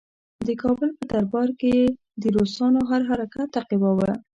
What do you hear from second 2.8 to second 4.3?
هر حرکت تعقیباوه.